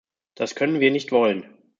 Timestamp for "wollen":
1.11-1.45